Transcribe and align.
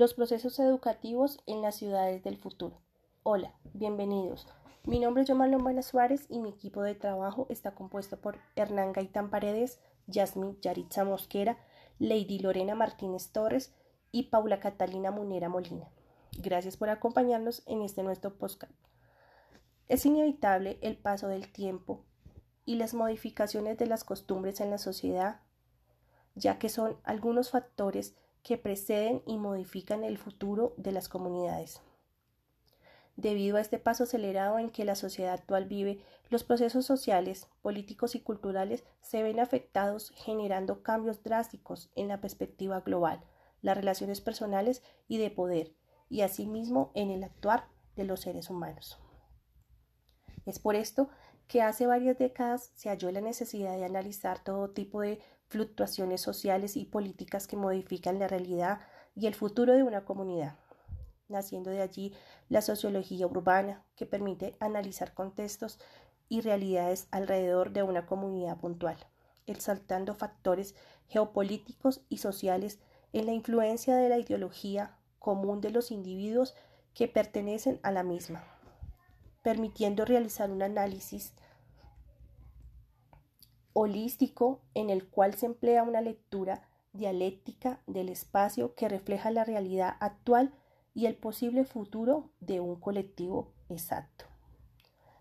los 0.00 0.14
procesos 0.14 0.58
educativos 0.58 1.42
en 1.44 1.60
las 1.60 1.76
ciudades 1.76 2.24
del 2.24 2.38
futuro. 2.38 2.80
Hola, 3.22 3.52
bienvenidos. 3.74 4.48
Mi 4.84 4.98
nombre 4.98 5.24
es 5.24 5.28
Yomar 5.28 5.50
Lombana 5.50 5.82
Suárez 5.82 6.24
y 6.30 6.38
mi 6.38 6.48
equipo 6.48 6.80
de 6.80 6.94
trabajo 6.94 7.46
está 7.50 7.74
compuesto 7.74 8.18
por 8.18 8.38
Hernán 8.56 8.94
Gaitán 8.94 9.28
Paredes, 9.28 9.78
Yasmin 10.06 10.58
Yaritza 10.62 11.04
Mosquera, 11.04 11.58
Lady 11.98 12.38
Lorena 12.38 12.74
Martínez 12.74 13.30
Torres 13.30 13.74
y 14.10 14.30
Paula 14.30 14.58
Catalina 14.58 15.10
Munera 15.10 15.50
Molina. 15.50 15.90
Gracias 16.38 16.78
por 16.78 16.88
acompañarnos 16.88 17.62
en 17.66 17.82
este 17.82 18.02
nuestro 18.02 18.38
podcast. 18.38 18.72
Es 19.86 20.06
inevitable 20.06 20.78
el 20.80 20.96
paso 20.96 21.28
del 21.28 21.52
tiempo 21.52 22.06
y 22.64 22.76
las 22.76 22.94
modificaciones 22.94 23.76
de 23.76 23.84
las 23.84 24.04
costumbres 24.04 24.62
en 24.62 24.70
la 24.70 24.78
sociedad, 24.78 25.42
ya 26.34 26.58
que 26.58 26.70
son 26.70 26.96
algunos 27.04 27.50
factores 27.50 28.14
que 28.42 28.58
preceden 28.58 29.22
y 29.26 29.38
modifican 29.38 30.04
el 30.04 30.18
futuro 30.18 30.74
de 30.76 30.92
las 30.92 31.08
comunidades. 31.08 31.80
Debido 33.16 33.56
a 33.56 33.60
este 33.60 33.78
paso 33.78 34.04
acelerado 34.04 34.58
en 34.58 34.70
que 34.70 34.84
la 34.84 34.94
sociedad 34.94 35.34
actual 35.34 35.66
vive, 35.66 36.02
los 36.30 36.44
procesos 36.44 36.86
sociales, 36.86 37.48
políticos 37.60 38.14
y 38.14 38.20
culturales 38.20 38.84
se 39.02 39.22
ven 39.22 39.40
afectados 39.40 40.12
generando 40.16 40.82
cambios 40.82 41.22
drásticos 41.22 41.90
en 41.96 42.08
la 42.08 42.20
perspectiva 42.20 42.80
global, 42.80 43.20
las 43.62 43.76
relaciones 43.76 44.20
personales 44.20 44.82
y 45.06 45.18
de 45.18 45.30
poder, 45.30 45.74
y 46.08 46.22
asimismo 46.22 46.92
en 46.94 47.10
el 47.10 47.24
actuar 47.24 47.66
de 47.96 48.04
los 48.04 48.20
seres 48.20 48.48
humanos. 48.48 48.98
Es 50.46 50.58
por 50.58 50.74
esto 50.74 51.10
que 51.46 51.62
hace 51.62 51.86
varias 51.86 52.16
décadas 52.16 52.70
se 52.74 52.88
halló 52.88 53.10
la 53.10 53.20
necesidad 53.20 53.76
de 53.76 53.84
analizar 53.84 54.42
todo 54.42 54.70
tipo 54.70 55.00
de 55.00 55.20
fluctuaciones 55.50 56.20
sociales 56.20 56.76
y 56.76 56.84
políticas 56.84 57.48
que 57.48 57.56
modifican 57.56 58.20
la 58.20 58.28
realidad 58.28 58.80
y 59.16 59.26
el 59.26 59.34
futuro 59.34 59.74
de 59.74 59.82
una 59.82 60.04
comunidad. 60.04 60.56
Naciendo 61.28 61.70
de 61.70 61.82
allí 61.82 62.14
la 62.48 62.62
sociología 62.62 63.26
urbana, 63.26 63.84
que 63.96 64.06
permite 64.06 64.56
analizar 64.60 65.12
contextos 65.12 65.80
y 66.28 66.40
realidades 66.40 67.08
alrededor 67.10 67.72
de 67.72 67.82
una 67.82 68.06
comunidad 68.06 68.58
puntual, 68.58 68.96
exaltando 69.46 70.14
factores 70.14 70.76
geopolíticos 71.08 72.00
y 72.08 72.18
sociales 72.18 72.78
en 73.12 73.26
la 73.26 73.32
influencia 73.32 73.96
de 73.96 74.08
la 74.08 74.18
ideología 74.18 74.96
común 75.18 75.60
de 75.60 75.70
los 75.70 75.90
individuos 75.90 76.54
que 76.94 77.08
pertenecen 77.08 77.80
a 77.82 77.90
la 77.90 78.04
misma, 78.04 78.44
permitiendo 79.42 80.04
realizar 80.04 80.48
un 80.50 80.62
análisis 80.62 81.34
holístico 83.72 84.60
en 84.74 84.90
el 84.90 85.08
cual 85.08 85.34
se 85.34 85.46
emplea 85.46 85.82
una 85.82 86.00
lectura 86.00 86.68
dialéctica 86.92 87.80
del 87.86 88.08
espacio 88.08 88.74
que 88.74 88.88
refleja 88.88 89.30
la 89.30 89.44
realidad 89.44 89.96
actual 90.00 90.52
y 90.94 91.06
el 91.06 91.16
posible 91.16 91.64
futuro 91.64 92.30
de 92.40 92.60
un 92.60 92.76
colectivo 92.76 93.52
exacto. 93.68 94.24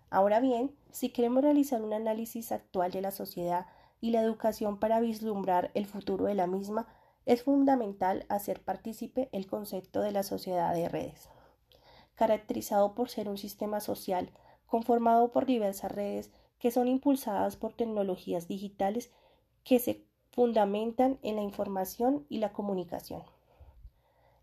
Ahora 0.10 0.40
bien, 0.40 0.76
si 0.92 1.10
queremos 1.10 1.44
realizar 1.44 1.82
un 1.84 1.94
análisis 1.94 2.52
actual 2.52 2.92
de 2.92 3.02
la 3.02 3.12
sociedad 3.12 3.68
y 4.02 4.12
la 4.12 4.22
educación 4.22 4.80
para 4.80 5.00
vislumbrar 5.00 5.70
el 5.76 5.86
futuro 5.86 6.26
de 6.26 6.34
la 6.34 6.48
misma, 6.48 6.88
es 7.26 7.44
fundamental 7.44 8.26
hacer 8.30 8.64
partícipe 8.64 9.30
el 9.32 9.46
concepto 9.46 10.02
de 10.02 10.12
la 10.12 10.24
sociedad 10.24 10.74
de 10.74 10.90
redes, 10.90 11.30
caracterizado 12.16 12.96
por 12.96 13.10
ser 13.10 13.30
un 13.30 13.38
sistema 13.38 13.82
social 13.82 14.32
conformado 14.66 15.32
por 15.32 15.46
diversas 15.46 15.92
redes 15.92 16.32
que 16.60 16.72
son 16.72 16.88
impulsadas 16.88 17.56
por 17.56 17.74
tecnologías 17.74 18.48
digitales 18.48 19.12
que 19.64 19.80
se 19.80 20.06
fundamentan 20.32 21.20
en 21.22 21.38
la 21.38 21.42
información 21.42 22.26
y 22.30 22.40
la 22.40 22.54
comunicación. 22.54 23.24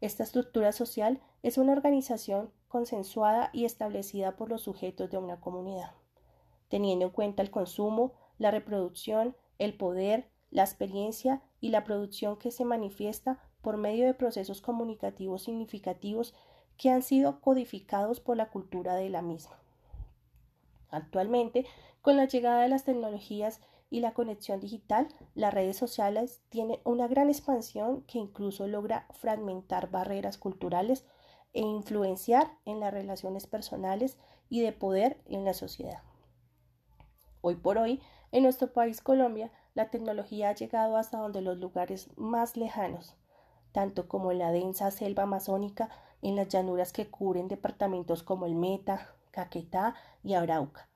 Esta 0.00 0.25
estructura 0.25 0.72
social 0.72 1.20
es 1.42 1.59
una 1.59 1.72
organización 1.72 2.50
consensuada 2.69 3.50
y 3.53 3.64
establecida 3.64 4.37
por 4.37 4.50
los 4.50 4.62
sujetos 4.62 5.11
de 5.11 5.19
una 5.19 5.41
comunidad, 5.41 5.92
teniendo 6.69 7.06
en 7.06 7.11
cuenta 7.12 7.43
el 7.43 7.50
consumo, 7.50 8.12
la 8.38 8.50
reproducción, 8.50 9.37
el 9.59 9.76
poder, 9.76 10.28
la 10.50 10.62
experiencia 10.62 11.43
y 11.60 11.71
la 11.71 11.84
producción 11.84 12.37
que 12.37 12.50
se 12.50 12.65
manifiesta 12.65 13.41
por 13.62 13.78
medio 13.78 14.05
de 14.06 14.15
procesos 14.15 14.60
comunicativos 14.60 15.44
significativos 15.44 16.34
que 16.76 16.91
han 16.91 17.03
sido 17.03 17.41
codificados 17.41 18.21
por 18.21 18.37
la 18.37 18.50
cultura 18.50 18.94
de 18.97 19.09
la 19.09 19.22
misma. 19.22 19.59
Actualmente, 20.91 21.66
con 22.02 22.16
la 22.16 22.26
llegada 22.26 22.62
de 22.62 22.69
las 22.69 22.84
tecnologías 22.84 23.60
y 23.91 24.00
la 24.00 24.14
conexión 24.14 24.60
digital, 24.60 25.08
las 25.34 25.54
redes 25.54 25.76
sociales 25.76 26.42
tienen 26.48 26.78
una 26.84 27.06
gran 27.08 27.28
expansión 27.28 28.02
que 28.02 28.19
incluso 28.19 28.66
logra 28.66 29.06
fragmentar 29.12 29.91
barreras 29.91 30.38
culturales 30.38 31.04
e 31.52 31.60
influenciar 31.60 32.50
en 32.64 32.80
las 32.80 32.92
relaciones 32.92 33.46
personales 33.46 34.19
y 34.48 34.60
de 34.60 34.72
poder 34.72 35.20
en 35.26 35.44
la 35.44 35.54
sociedad. 35.54 36.02
Hoy 37.41 37.56
por 37.56 37.78
hoy, 37.78 38.00
en 38.32 38.42
nuestro 38.42 38.72
país 38.72 39.00
Colombia, 39.00 39.50
la 39.75 39.91
tecnología 39.91 40.50
ha 40.50 40.54
llegado 40.54 40.96
hasta 40.96 41.19
donde 41.19 41.42
los 41.42 41.58
lugares 41.58 42.10
más 42.16 42.56
lejanos, 42.56 43.14
tanto 43.72 44.08
como 44.08 44.32
en 44.32 44.38
la 44.38 44.50
densa 44.50 44.91
selva 44.91 45.25
amazónica, 45.25 45.91
en 46.22 46.34
las 46.34 46.48
llanuras 46.48 46.92
que 46.92 47.08
cubren 47.08 47.46
departamentos 47.46 48.22
como 48.22 48.46
el 48.46 48.54
Meta, 48.54 49.16
Caquetá 49.36 49.94
y 50.24 50.32
Arauca, 50.32 50.88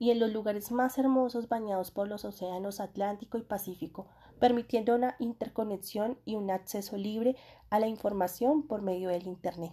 y 0.00 0.10
en 0.10 0.18
los 0.18 0.32
lugares 0.32 0.72
más 0.72 0.98
hermosos 0.98 1.48
bañados 1.48 1.92
por 1.92 2.08
los 2.08 2.24
océanos 2.24 2.80
Atlántico 2.80 3.38
y 3.38 3.42
Pacífico, 3.42 4.08
permitiendo 4.40 4.96
una 4.96 5.14
interconexión 5.20 6.18
y 6.24 6.34
un 6.34 6.50
acceso 6.50 6.96
libre 6.96 7.36
a 7.70 7.78
la 7.78 7.86
información 7.86 8.66
por 8.66 8.82
medio 8.82 9.10
del 9.10 9.28
Internet. 9.28 9.72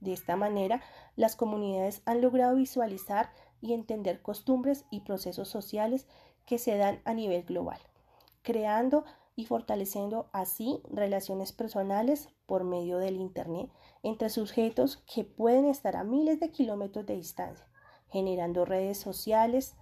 De 0.00 0.12
esta 0.12 0.34
manera, 0.34 0.82
las 1.14 1.36
comunidades 1.36 2.02
han 2.04 2.20
logrado 2.20 2.56
visualizar 2.56 3.30
y 3.60 3.74
entender 3.74 4.22
costumbres 4.22 4.84
y 4.90 5.02
procesos 5.02 5.48
sociales 5.48 6.08
que 6.46 6.58
se 6.58 6.76
dan 6.76 7.00
a 7.04 7.14
nivel 7.14 7.44
global, 7.44 7.78
creando 8.42 9.04
y 9.36 9.44
fortaleciendo 9.44 10.28
así 10.32 10.80
relaciones 10.90 11.52
personales 11.52 12.30
por 12.46 12.64
medio 12.64 12.98
del 12.98 13.16
Internet 13.16 13.70
entre 14.02 14.30
sujetos 14.30 15.04
que 15.12 15.24
pueden 15.24 15.66
estar 15.66 15.94
a 15.94 16.04
miles 16.04 16.40
de 16.40 16.50
kilómetros 16.50 17.06
de 17.06 17.16
distancia 17.16 17.66
generando 18.08 18.64
redes 18.64 18.98
sociales 18.98 19.74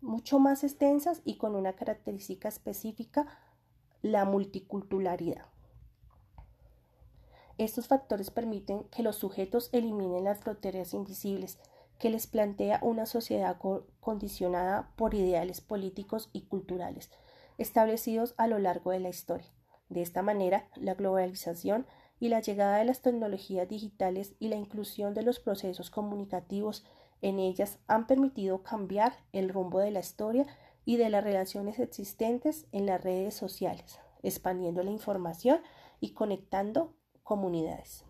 mucho 0.00 0.38
más 0.38 0.62
extensas 0.62 1.22
y 1.24 1.36
con 1.36 1.56
una 1.56 1.74
característica 1.74 2.48
específica, 2.48 3.26
la 4.02 4.24
multiculturalidad. 4.24 5.46
Estos 7.58 7.88
factores 7.88 8.30
permiten 8.30 8.84
que 8.84 9.02
los 9.02 9.16
sujetos 9.16 9.70
eliminen 9.72 10.24
las 10.24 10.38
fronteras 10.38 10.92
invisibles 10.92 11.58
que 11.98 12.10
les 12.10 12.26
plantea 12.26 12.78
una 12.82 13.06
sociedad 13.06 13.56
condicionada 14.00 14.92
por 14.96 15.14
ideales 15.14 15.62
políticos 15.62 16.28
y 16.34 16.42
culturales 16.42 17.10
establecidos 17.58 18.34
a 18.36 18.46
lo 18.46 18.58
largo 18.58 18.90
de 18.90 19.00
la 19.00 19.08
historia. 19.08 19.50
De 19.88 20.02
esta 20.02 20.22
manera, 20.22 20.68
la 20.74 20.94
globalización 20.94 21.86
y 22.18 22.28
la 22.28 22.40
llegada 22.40 22.78
de 22.78 22.84
las 22.84 23.02
tecnologías 23.02 23.68
digitales 23.68 24.34
y 24.38 24.48
la 24.48 24.56
inclusión 24.56 25.14
de 25.14 25.22
los 25.22 25.38
procesos 25.38 25.90
comunicativos 25.90 26.84
en 27.22 27.38
ellas 27.38 27.78
han 27.86 28.06
permitido 28.06 28.62
cambiar 28.62 29.14
el 29.32 29.48
rumbo 29.48 29.78
de 29.78 29.90
la 29.90 30.00
historia 30.00 30.46
y 30.84 30.96
de 30.96 31.10
las 31.10 31.24
relaciones 31.24 31.78
existentes 31.78 32.66
en 32.72 32.86
las 32.86 33.02
redes 33.02 33.34
sociales, 33.34 33.98
expandiendo 34.22 34.82
la 34.82 34.90
información 34.90 35.60
y 36.00 36.12
conectando 36.12 36.94
comunidades. 37.22 38.04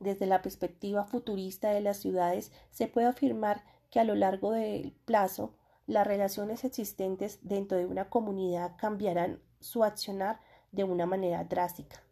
Desde 0.00 0.26
la 0.26 0.42
perspectiva 0.42 1.04
futurista 1.04 1.70
de 1.70 1.80
las 1.80 1.98
ciudades, 1.98 2.50
se 2.70 2.88
puede 2.88 3.06
afirmar 3.06 3.64
que 3.90 4.00
a 4.00 4.04
lo 4.04 4.16
largo 4.16 4.50
del 4.50 4.92
plazo, 5.04 5.54
las 5.92 6.06
relaciones 6.06 6.64
existentes 6.64 7.38
dentro 7.42 7.76
de 7.76 7.84
una 7.84 8.08
comunidad 8.08 8.76
cambiarán 8.78 9.42
su 9.60 9.84
accionar 9.84 10.40
de 10.72 10.84
una 10.84 11.04
manera 11.04 11.44
drástica, 11.44 12.02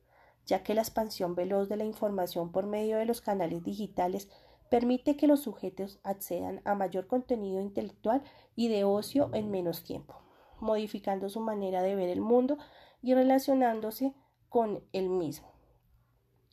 ya 0.44 0.62
que 0.62 0.74
la 0.74 0.82
expansión 0.82 1.34
veloz 1.34 1.70
de 1.70 1.78
la 1.78 1.84
información 1.84 2.52
por 2.52 2.66
medio 2.66 2.98
de 2.98 3.06
los 3.06 3.22
canales 3.22 3.64
digitales 3.64 4.28
permite 4.68 5.16
que 5.16 5.26
los 5.26 5.40
sujetos 5.40 5.98
accedan 6.04 6.60
a 6.64 6.74
mayor 6.74 7.06
contenido 7.06 7.60
intelectual 7.60 8.22
y 8.54 8.68
de 8.68 8.84
ocio 8.84 9.30
en 9.32 9.50
menos 9.50 9.82
tiempo, 9.82 10.14
modificando 10.60 11.30
su 11.30 11.40
manera 11.40 11.82
de 11.82 11.94
ver 11.94 12.10
el 12.10 12.20
mundo 12.20 12.58
y 13.00 13.14
relacionándose 13.14 14.14
con 14.50 14.84
el 14.92 15.08
mismo. 15.08 15.50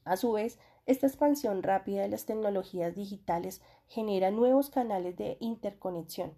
A 0.06 0.16
su 0.16 0.32
vez, 0.32 0.60
esta 0.86 1.08
expansión 1.08 1.62
rápida 1.62 2.04
de 2.04 2.08
las 2.08 2.26
tecnologías 2.26 2.96
digitales 2.96 3.62
genera 3.88 4.32
nuevos 4.32 4.70
canales 4.70 5.18
de 5.18 5.36
interconexión, 5.42 6.34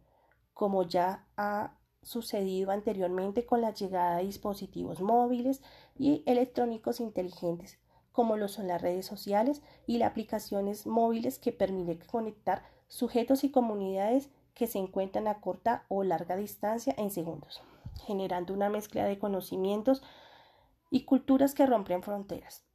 como 0.60 0.84
ya 0.84 1.26
ha 1.38 1.78
sucedido 2.02 2.72
anteriormente 2.72 3.46
con 3.46 3.62
la 3.62 3.74
llegada 3.74 4.18
de 4.18 4.26
dispositivos 4.26 5.00
móviles 5.00 5.62
y 5.98 6.22
electrónicos 6.26 7.00
inteligentes, 7.00 7.80
como 8.12 8.36
lo 8.36 8.50
son 8.50 8.68
las 8.68 8.82
redes 8.82 9.06
sociales 9.06 9.62
y 9.88 10.00
las 10.00 10.12
aplicaciones 10.12 10.86
móviles 10.86 11.40
que 11.40 11.54
permiten 11.54 12.06
conectar 12.06 12.66
sujetos 12.90 13.46
y 13.46 13.52
comunidades 13.52 14.32
que 14.54 14.68
se 14.68 14.80
encuentran 14.80 15.30
a 15.30 15.40
corta 15.40 15.86
o 15.88 16.04
larga 16.04 16.36
distancia 16.36 16.94
en 16.98 17.10
segundos, 17.10 17.62
generando 18.06 18.54
una 18.54 18.68
mezcla 18.68 19.06
de 19.06 19.18
conocimientos 19.18 20.04
y 20.92 21.06
culturas 21.06 21.54
que 21.54 21.68
rompen 21.68 22.04
fronteras. 22.04 22.66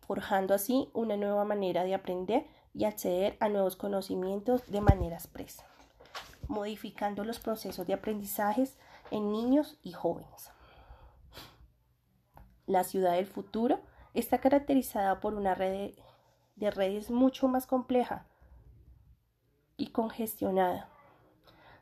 forjando 0.00 0.54
así 0.54 0.90
una 0.92 1.16
nueva 1.16 1.44
manera 1.44 1.84
de 1.84 1.94
aprender 1.94 2.48
y 2.74 2.84
acceder 2.84 3.36
a 3.38 3.48
nuevos 3.48 3.76
conocimientos 3.76 4.68
de 4.68 4.80
manera 4.80 5.14
expresa, 5.14 5.69
modificando 6.50 7.22
los 7.24 7.38
procesos 7.38 7.86
de 7.86 7.94
aprendizajes 7.94 8.76
en 9.12 9.30
niños 9.30 9.78
y 9.82 9.92
jóvenes. 9.92 10.50
La 12.66 12.82
ciudad 12.82 13.12
del 13.12 13.26
futuro 13.26 13.80
está 14.14 14.38
caracterizada 14.38 15.20
por 15.20 15.34
una 15.34 15.54
red 15.54 15.92
de 16.56 16.70
redes 16.72 17.10
mucho 17.10 17.46
más 17.46 17.66
compleja 17.66 18.26
y 19.76 19.92
congestionada, 19.92 20.88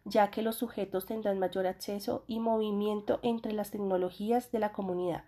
ya 0.04 0.30
que 0.30 0.42
los 0.42 0.56
sujetos 0.56 1.06
tendrán 1.06 1.38
mayor 1.38 1.66
acceso 1.66 2.24
y 2.26 2.38
movimiento 2.38 3.20
entre 3.22 3.54
las 3.54 3.70
tecnologías 3.70 4.52
de 4.52 4.58
la 4.58 4.72
comunidad, 4.72 5.24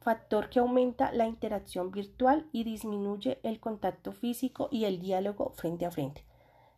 factor 0.00 0.50
que 0.50 0.58
aumenta 0.58 1.10
la 1.12 1.26
interacción 1.26 1.90
virtual 1.90 2.48
y 2.52 2.64
disminuye 2.64 3.40
el 3.42 3.60
contacto 3.60 4.12
físico 4.12 4.68
y 4.70 4.84
el 4.84 5.00
diálogo 5.00 5.54
frente 5.56 5.86
a 5.86 5.90
frente. 5.90 6.29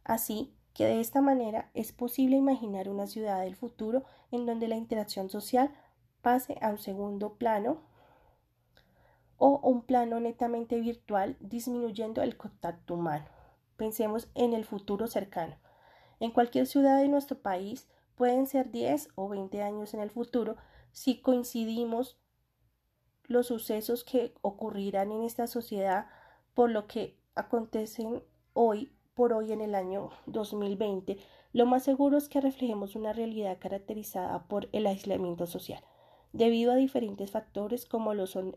Así 0.05 0.55
que 0.75 0.87
de 0.87 1.01
esta 1.01 1.21
manera 1.21 1.71
es 1.75 1.93
posible 1.93 2.37
imaginar 2.37 2.89
una 2.89 3.07
ciudad 3.07 3.41
del 3.41 3.57
futuro 3.57 4.05
en 4.31 4.47
donde 4.47 4.69
la 4.69 4.77
interacción 4.77 5.29
social 5.29 5.71
pase 6.23 6.57
a 6.61 6.71
un 6.71 6.79
segundo 6.79 7.35
plano 7.35 7.83
o 9.37 9.59
un 9.63 9.83
plano 9.83 10.21
netamente 10.21 10.81
virtual 10.81 11.37
disminuyendo 11.41 12.23
el 12.23 12.37
contacto 12.37 12.95
humano. 12.95 13.27
Pensemos 13.77 14.29
en 14.35 14.55
el 14.55 14.65
futuro 14.65 15.09
cercano. 15.09 15.57
En 16.21 16.31
cualquier 16.31 16.67
ciudad 16.67 17.01
de 17.01 17.09
nuestro 17.09 17.41
país 17.41 17.89
pueden 18.15 18.47
ser 18.47 18.71
10 18.71 19.09
o 19.17 19.29
20 19.29 19.63
años 19.63 19.95
en 19.95 20.01
el 20.01 20.11
futuro 20.11 20.57
si 20.93 21.21
coincidimos 21.21 22.19
los 23.25 23.49
sucesos 23.49 24.05
que 24.05 24.35
ocurrirán 24.43 25.11
en 25.11 25.23
esta 25.23 25.47
sociedad 25.47 26.07
por 26.55 26.71
lo 26.71 26.87
que 26.87 27.19
acontecen 27.35 28.23
hoy 28.53 28.93
por 29.15 29.33
hoy 29.33 29.53
en 29.53 29.61
el 29.61 29.75
año 29.75 30.11
2020, 30.27 31.19
lo 31.53 31.67
más 31.67 31.83
seguro 31.83 32.17
es 32.17 32.29
que 32.29 32.41
reflejemos 32.41 32.97
una 32.97 33.13
realidad 33.13 33.59
caracterizada 33.59 34.45
por 34.49 34.69
el 34.73 34.87
aislamiento 34.87 35.47
social, 35.47 35.83
debido 36.33 36.73
a 36.73 36.77
diferentes 36.77 37.31
factores 37.31 37.85
como 37.85 38.27
son 38.27 38.57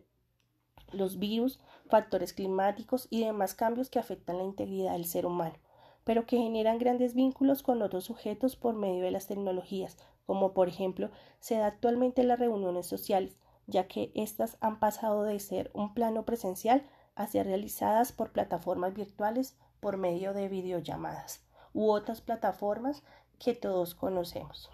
los 0.92 1.20
virus, 1.20 1.60
factores 1.88 2.34
climáticos 2.34 3.08
y 3.10 3.24
demás 3.24 3.54
cambios 3.54 3.90
que 3.90 4.00
afectan 4.00 4.38
la 4.38 4.44
integridad 4.44 4.94
del 4.94 5.06
ser 5.06 5.26
humano, 5.26 5.56
pero 6.04 6.26
que 6.26 6.38
generan 6.38 6.78
grandes 6.78 7.16
vínculos 7.16 7.64
con 7.64 7.82
otros 7.82 8.06
sujetos 8.06 8.56
por 8.56 8.76
medio 8.76 9.04
de 9.04 9.12
las 9.12 9.28
tecnologías, 9.28 9.98
como 10.26 10.54
por 10.54 10.70
ejemplo 10.70 11.10
se 11.40 11.56
da 11.56 11.68
actualmente 11.68 12.22
en 12.22 12.30
las 12.30 12.40
reuniones 12.40 12.88
sociales, 12.88 13.38
ya 13.68 13.88
que 13.88 14.12
éstas 14.16 14.58
han 14.62 14.80
pasado 14.80 15.24
de 15.24 15.40
ser 15.40 15.72
un 15.74 15.94
plano 15.94 16.24
presencial 16.24 16.84
a 17.16 17.28
ser 17.28 17.48
realizadas 17.48 18.12
por 18.12 18.32
plataformas 18.32 18.94
virtuales 18.94 19.58
por 19.86 19.98
medio 19.98 20.34
de 20.34 20.50
videollamadas 20.50 21.46
u 21.72 21.92
otras 21.92 22.20
plataformas 22.20 23.04
que 23.38 23.54
todos 23.54 23.94
conocemos. 23.94 24.72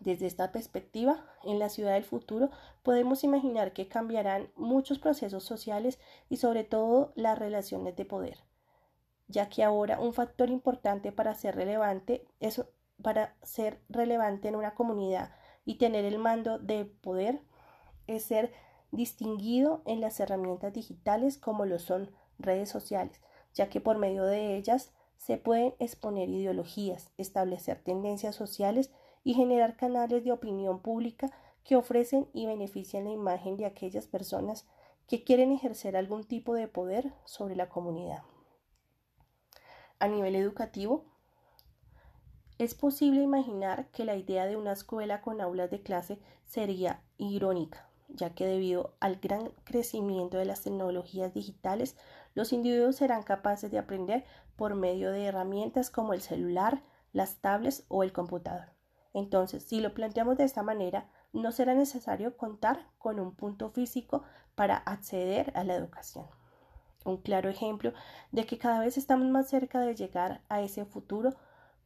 Desde 0.00 0.24
esta 0.24 0.52
perspectiva, 0.52 1.26
en 1.44 1.58
la 1.58 1.68
ciudad 1.68 1.92
del 1.92 2.04
futuro 2.04 2.48
podemos 2.82 3.24
imaginar 3.24 3.74
que 3.74 3.88
cambiarán 3.88 4.50
muchos 4.56 4.98
procesos 4.98 5.44
sociales 5.44 5.98
y 6.30 6.38
sobre 6.38 6.64
todo 6.64 7.12
las 7.14 7.38
relaciones 7.38 7.94
de 7.94 8.06
poder, 8.06 8.38
ya 9.28 9.50
que 9.50 9.62
ahora 9.62 10.00
un 10.00 10.14
factor 10.14 10.48
importante 10.48 11.12
para 11.12 11.34
ser 11.34 11.54
relevante 11.54 12.26
es 12.40 12.64
para 13.02 13.36
ser 13.42 13.82
relevante 13.90 14.48
en 14.48 14.56
una 14.56 14.74
comunidad 14.74 15.36
y 15.66 15.74
tener 15.74 16.06
el 16.06 16.18
mando 16.18 16.58
de 16.58 16.86
poder 16.86 17.42
es 18.06 18.22
ser 18.22 18.50
distinguido 18.92 19.82
en 19.84 20.00
las 20.00 20.20
herramientas 20.20 20.72
digitales 20.72 21.36
como 21.36 21.66
lo 21.66 21.78
son 21.78 22.10
redes 22.38 22.70
sociales, 22.70 23.20
ya 23.54 23.68
que 23.68 23.80
por 23.80 23.98
medio 23.98 24.24
de 24.24 24.56
ellas 24.56 24.92
se 25.16 25.36
pueden 25.36 25.74
exponer 25.78 26.28
ideologías, 26.28 27.12
establecer 27.16 27.82
tendencias 27.82 28.34
sociales 28.34 28.90
y 29.24 29.34
generar 29.34 29.76
canales 29.76 30.24
de 30.24 30.32
opinión 30.32 30.80
pública 30.80 31.30
que 31.64 31.76
ofrecen 31.76 32.28
y 32.32 32.46
benefician 32.46 33.04
la 33.04 33.10
imagen 33.10 33.56
de 33.56 33.66
aquellas 33.66 34.06
personas 34.06 34.66
que 35.06 35.24
quieren 35.24 35.52
ejercer 35.52 35.96
algún 35.96 36.24
tipo 36.24 36.54
de 36.54 36.68
poder 36.68 37.12
sobre 37.24 37.54
la 37.54 37.68
comunidad. 37.68 38.22
A 39.98 40.08
nivel 40.08 40.34
educativo, 40.34 41.04
es 42.58 42.74
posible 42.74 43.22
imaginar 43.22 43.88
que 43.90 44.04
la 44.04 44.16
idea 44.16 44.46
de 44.46 44.56
una 44.56 44.72
escuela 44.72 45.20
con 45.20 45.40
aulas 45.40 45.70
de 45.70 45.82
clase 45.82 46.18
sería 46.44 47.02
irónica, 47.18 47.88
ya 48.08 48.34
que 48.34 48.46
debido 48.46 48.94
al 49.00 49.16
gran 49.16 49.50
crecimiento 49.64 50.36
de 50.36 50.44
las 50.44 50.62
tecnologías 50.62 51.32
digitales, 51.34 51.96
los 52.34 52.52
individuos 52.52 52.96
serán 52.96 53.22
capaces 53.22 53.70
de 53.70 53.78
aprender 53.78 54.24
por 54.56 54.74
medio 54.74 55.12
de 55.12 55.26
herramientas 55.26 55.90
como 55.90 56.14
el 56.14 56.20
celular, 56.20 56.82
las 57.12 57.36
tablets 57.36 57.84
o 57.88 58.02
el 58.02 58.12
computador. 58.12 58.72
Entonces, 59.14 59.64
si 59.64 59.80
lo 59.80 59.92
planteamos 59.94 60.36
de 60.36 60.44
esta 60.44 60.62
manera, 60.62 61.10
no 61.32 61.52
será 61.52 61.74
necesario 61.74 62.36
contar 62.36 62.88
con 62.98 63.20
un 63.20 63.34
punto 63.34 63.70
físico 63.70 64.22
para 64.54 64.76
acceder 64.76 65.52
a 65.54 65.64
la 65.64 65.74
educación. 65.74 66.26
Un 67.04 67.18
claro 67.18 67.48
ejemplo 67.48 67.92
de 68.30 68.46
que 68.46 68.58
cada 68.58 68.80
vez 68.80 68.96
estamos 68.96 69.28
más 69.28 69.48
cerca 69.48 69.80
de 69.80 69.94
llegar 69.94 70.42
a 70.48 70.60
ese 70.60 70.84
futuro 70.84 71.34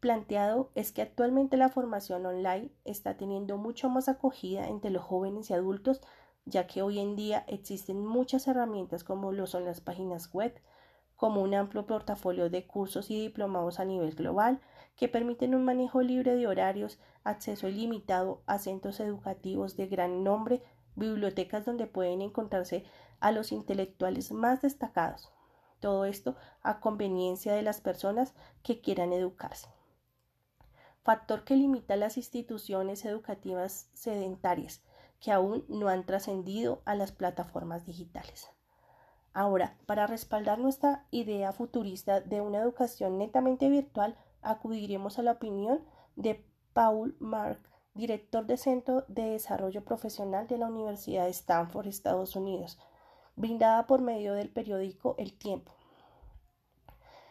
planteado 0.00 0.70
es 0.74 0.92
que 0.92 1.02
actualmente 1.02 1.56
la 1.56 1.70
formación 1.70 2.26
online 2.26 2.70
está 2.84 3.16
teniendo 3.16 3.56
mucho 3.56 3.88
más 3.88 4.08
acogida 4.08 4.68
entre 4.68 4.90
los 4.90 5.02
jóvenes 5.02 5.50
y 5.50 5.54
adultos, 5.54 6.00
ya 6.46 6.66
que 6.66 6.80
hoy 6.82 6.98
en 6.98 7.16
día 7.16 7.44
existen 7.48 8.06
muchas 8.06 8.48
herramientas 8.48 9.04
como 9.04 9.32
lo 9.32 9.46
son 9.46 9.64
las 9.64 9.80
páginas 9.80 10.32
web, 10.32 10.54
como 11.16 11.42
un 11.42 11.54
amplio 11.54 11.86
portafolio 11.86 12.48
de 12.48 12.66
cursos 12.66 13.10
y 13.10 13.20
diplomados 13.20 13.80
a 13.80 13.84
nivel 13.84 14.14
global 14.14 14.60
que 14.96 15.08
permiten 15.08 15.54
un 15.54 15.64
manejo 15.64 16.00
libre 16.00 16.36
de 16.36 16.46
horarios, 16.46 16.98
acceso 17.24 17.68
ilimitado 17.68 18.42
a 18.46 18.58
centros 18.58 19.00
educativos 19.00 19.76
de 19.76 19.88
gran 19.88 20.24
nombre, 20.24 20.62
bibliotecas 20.94 21.64
donde 21.64 21.86
pueden 21.86 22.22
encontrarse 22.22 22.84
a 23.20 23.32
los 23.32 23.52
intelectuales 23.52 24.32
más 24.32 24.62
destacados. 24.62 25.30
Todo 25.80 26.06
esto 26.06 26.36
a 26.62 26.80
conveniencia 26.80 27.54
de 27.54 27.62
las 27.62 27.80
personas 27.80 28.34
que 28.62 28.80
quieran 28.80 29.12
educarse 29.12 29.68
factor 31.06 31.44
que 31.44 31.54
limita 31.54 31.94
las 31.94 32.16
instituciones 32.16 33.04
educativas 33.04 33.88
sedentarias 33.94 34.82
que 35.20 35.32
aún 35.32 35.64
no 35.68 35.88
han 35.88 36.04
trascendido 36.04 36.82
a 36.84 36.94
las 36.94 37.12
plataformas 37.12 37.86
digitales. 37.86 38.50
Ahora, 39.32 39.76
para 39.86 40.06
respaldar 40.06 40.58
nuestra 40.58 41.06
idea 41.10 41.52
futurista 41.52 42.20
de 42.20 42.40
una 42.40 42.58
educación 42.58 43.18
netamente 43.18 43.68
virtual, 43.68 44.16
acudiremos 44.40 45.18
a 45.18 45.22
la 45.22 45.32
opinión 45.32 45.84
de 46.14 46.44
Paul 46.72 47.16
Mark, 47.18 47.60
director 47.94 48.46
de 48.46 48.56
Centro 48.56 49.04
de 49.08 49.30
Desarrollo 49.30 49.84
Profesional 49.84 50.46
de 50.46 50.58
la 50.58 50.68
Universidad 50.68 51.24
de 51.24 51.30
Stanford, 51.30 51.86
Estados 51.86 52.36
Unidos, 52.36 52.78
brindada 53.34 53.86
por 53.86 54.00
medio 54.00 54.34
del 54.34 54.50
periódico 54.50 55.14
El 55.18 55.36
Tiempo. 55.36 55.72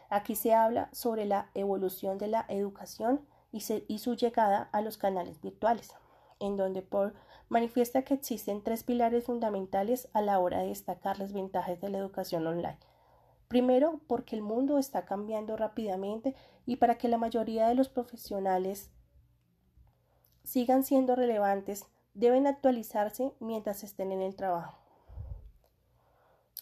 Aquí 0.08 0.36
se 0.36 0.54
habla 0.54 0.88
sobre 0.92 1.24
la 1.24 1.50
evolución 1.54 2.18
de 2.18 2.28
la 2.28 2.44
educación 2.48 3.26
y, 3.50 3.60
su 3.60 4.14
llegada 4.14 4.68
a 4.72 4.80
los 4.80 4.98
canales 4.98 5.40
virtuales, 5.40 5.94
en 6.40 6.56
donde 6.56 6.82
Paul 6.82 7.14
manifiesta 7.48 8.02
que 8.02 8.14
existen 8.14 8.62
tres 8.62 8.82
pilares 8.82 9.24
fundamentales 9.24 10.08
a 10.12 10.22
la 10.22 10.38
hora 10.38 10.60
de 10.60 10.68
destacar 10.68 11.18
las 11.18 11.32
ventajas 11.32 11.80
de 11.80 11.88
la 11.88 11.98
educación 11.98 12.46
online. 12.46 12.78
Primero, 13.48 14.00
porque 14.08 14.34
el 14.34 14.42
mundo 14.42 14.78
está 14.78 15.04
cambiando 15.04 15.56
rápidamente 15.56 16.34
y 16.64 16.76
para 16.76 16.98
que 16.98 17.08
la 17.08 17.18
mayoría 17.18 17.68
de 17.68 17.74
los 17.74 17.88
profesionales 17.88 18.90
sigan 20.42 20.82
siendo 20.84 21.14
relevantes, 21.14 21.86
deben 22.14 22.46
actualizarse 22.46 23.32
mientras 23.40 23.84
estén 23.84 24.10
en 24.10 24.22
el 24.22 24.34
trabajo. 24.34 24.78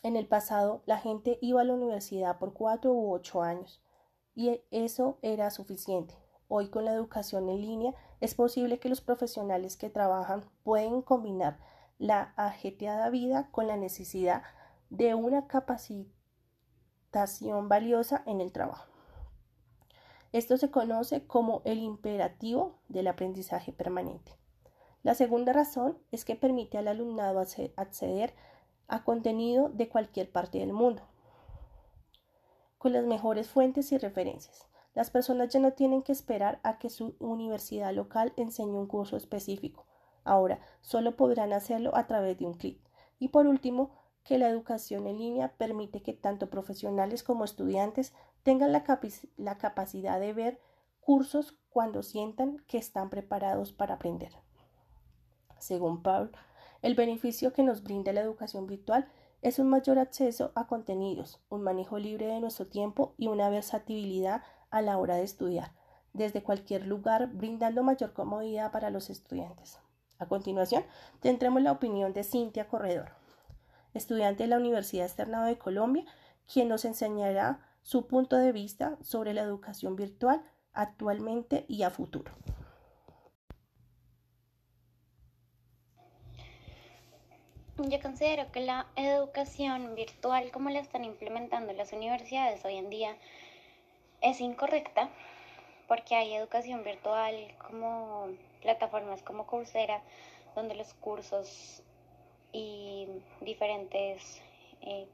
En 0.02 0.16
el 0.16 0.26
pasado, 0.26 0.82
la 0.84 0.98
gente 0.98 1.38
iba 1.40 1.62
a 1.62 1.64
la 1.64 1.72
universidad 1.72 2.38
por 2.38 2.52
cuatro 2.52 2.92
u 2.92 3.14
ocho 3.14 3.40
años 3.42 3.80
y 4.34 4.60
eso 4.70 5.18
era 5.22 5.50
suficiente. 5.50 6.14
Hoy 6.48 6.68
con 6.68 6.84
la 6.84 6.92
educación 6.92 7.48
en 7.48 7.62
línea 7.62 7.94
es 8.24 8.34
posible 8.34 8.78
que 8.78 8.88
los 8.88 9.02
profesionales 9.02 9.76
que 9.76 9.90
trabajan 9.90 10.44
pueden 10.62 11.02
combinar 11.02 11.58
la 11.98 12.32
ajetreada 12.36 13.10
vida 13.10 13.50
con 13.50 13.66
la 13.66 13.76
necesidad 13.76 14.42
de 14.88 15.14
una 15.14 15.46
capacitación 15.46 16.08
valiosa 17.68 18.22
en 18.24 18.40
el 18.40 18.50
trabajo. 18.50 18.88
Esto 20.32 20.56
se 20.56 20.70
conoce 20.70 21.26
como 21.26 21.60
el 21.66 21.80
imperativo 21.80 22.78
del 22.88 23.08
aprendizaje 23.08 23.74
permanente. 23.74 24.32
La 25.02 25.14
segunda 25.14 25.52
razón 25.52 25.98
es 26.10 26.24
que 26.24 26.34
permite 26.34 26.78
al 26.78 26.88
alumnado 26.88 27.44
acceder 27.76 28.34
a 28.88 29.04
contenido 29.04 29.68
de 29.68 29.90
cualquier 29.90 30.32
parte 30.32 30.60
del 30.60 30.72
mundo, 30.72 31.02
con 32.78 32.94
las 32.94 33.04
mejores 33.04 33.50
fuentes 33.50 33.92
y 33.92 33.98
referencias. 33.98 34.66
Las 34.94 35.10
personas 35.10 35.48
ya 35.48 35.60
no 35.60 35.72
tienen 35.72 36.02
que 36.02 36.12
esperar 36.12 36.60
a 36.62 36.78
que 36.78 36.88
su 36.88 37.16
universidad 37.18 37.92
local 37.92 38.32
enseñe 38.36 38.78
un 38.78 38.86
curso 38.86 39.16
específico. 39.16 39.86
Ahora 40.22 40.60
solo 40.80 41.16
podrán 41.16 41.52
hacerlo 41.52 41.94
a 41.96 42.06
través 42.06 42.38
de 42.38 42.46
un 42.46 42.54
clic, 42.54 42.80
Y 43.18 43.28
por 43.28 43.46
último, 43.46 43.90
que 44.22 44.38
la 44.38 44.48
educación 44.48 45.06
en 45.06 45.18
línea 45.18 45.54
permite 45.56 46.02
que 46.02 46.14
tanto 46.14 46.48
profesionales 46.48 47.22
como 47.22 47.44
estudiantes 47.44 48.14
tengan 48.42 48.72
la, 48.72 48.84
la 49.36 49.58
capacidad 49.58 50.18
de 50.18 50.32
ver 50.32 50.60
cursos 51.00 51.58
cuando 51.68 52.02
sientan 52.02 52.58
que 52.66 52.78
están 52.78 53.10
preparados 53.10 53.72
para 53.72 53.96
aprender. 53.96 54.32
Según 55.58 56.02
Paul, 56.02 56.32
el 56.80 56.94
beneficio 56.94 57.52
que 57.52 57.62
nos 57.62 57.82
brinda 57.82 58.12
la 58.12 58.22
educación 58.22 58.66
virtual 58.66 59.08
es 59.42 59.58
un 59.58 59.68
mayor 59.68 59.98
acceso 59.98 60.52
a 60.54 60.66
contenidos, 60.66 61.40
un 61.50 61.62
manejo 61.62 61.98
libre 61.98 62.26
de 62.26 62.40
nuestro 62.40 62.66
tiempo 62.66 63.14
y 63.18 63.26
una 63.26 63.50
versatilidad 63.50 64.42
a 64.74 64.82
la 64.82 64.98
hora 64.98 65.14
de 65.14 65.22
estudiar, 65.22 65.70
desde 66.14 66.42
cualquier 66.42 66.84
lugar, 66.84 67.28
brindando 67.28 67.84
mayor 67.84 68.12
comodidad 68.12 68.72
para 68.72 68.90
los 68.90 69.08
estudiantes. 69.08 69.78
A 70.18 70.26
continuación, 70.26 70.84
tendremos 71.20 71.62
la 71.62 71.70
opinión 71.70 72.12
de 72.12 72.24
Cintia 72.24 72.66
Corredor, 72.66 73.12
estudiante 73.94 74.42
de 74.42 74.48
la 74.48 74.56
Universidad 74.56 75.06
Externado 75.06 75.46
de 75.46 75.58
Colombia, 75.58 76.04
quien 76.52 76.68
nos 76.68 76.84
enseñará 76.84 77.60
su 77.82 78.08
punto 78.08 78.36
de 78.36 78.50
vista 78.50 78.98
sobre 79.00 79.32
la 79.32 79.42
educación 79.42 79.94
virtual 79.94 80.42
actualmente 80.72 81.66
y 81.68 81.84
a 81.84 81.90
futuro. 81.90 82.32
Yo 87.76 88.00
considero 88.02 88.50
que 88.50 88.60
la 88.60 88.86
educación 88.96 89.94
virtual, 89.94 90.50
como 90.50 90.70
la 90.70 90.80
están 90.80 91.04
implementando 91.04 91.72
las 91.74 91.92
universidades 91.92 92.64
hoy 92.64 92.74
en 92.74 92.90
día, 92.90 93.16
es 94.24 94.40
incorrecta 94.40 95.10
porque 95.86 96.14
hay 96.14 96.34
educación 96.34 96.82
virtual 96.82 97.54
como 97.68 98.28
plataformas 98.62 99.22
como 99.22 99.46
Coursera, 99.46 100.02
donde 100.54 100.74
los 100.74 100.94
cursos 100.94 101.82
y 102.50 103.06
diferentes 103.42 104.40
eh, 104.80 105.06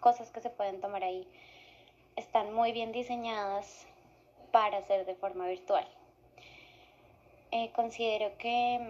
cosas 0.00 0.30
que 0.30 0.40
se 0.40 0.48
pueden 0.48 0.80
tomar 0.80 1.04
ahí 1.04 1.28
están 2.16 2.54
muy 2.54 2.72
bien 2.72 2.92
diseñadas 2.92 3.86
para 4.52 4.78
hacer 4.78 5.04
de 5.04 5.14
forma 5.14 5.46
virtual. 5.46 5.86
Eh, 7.50 7.70
considero 7.74 8.38
que 8.38 8.80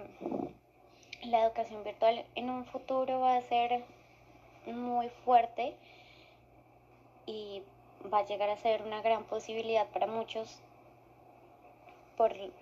la 1.25 1.43
educación 1.43 1.83
virtual 1.83 2.25
en 2.37 2.51
un 2.51 2.65
futuro 2.67 3.19
va 3.19 3.37
a 3.37 3.43
ser 3.43 3.83
muy 4.67 5.09
fuerte 5.25 5.75
y 7.27 7.63
va 8.13 8.19
a 8.19 8.27
llegar 8.27 8.51
a 8.51 8.57
ser 8.57 8.83
una 8.83 9.03
gran 9.03 9.25
posibilidad 9.25 9.89
para 9.89 10.07
muchos 10.07 10.59
por 12.17 12.33
el 12.33 12.53